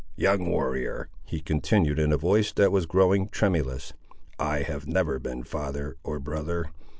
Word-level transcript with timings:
"Young 0.15 0.47
warrior," 0.49 1.09
he 1.27 1.41
continued 1.41 1.99
in 1.99 2.11
a 2.11 2.17
voice 2.17 2.51
that 2.53 2.71
was 2.71 2.87
growing 2.87 3.27
tremulous, 3.29 3.93
"I 4.39 4.63
have 4.63 4.87
never 4.87 5.19
been 5.19 5.43
father, 5.43 5.95
or 6.03 6.17
brother. 6.19 6.71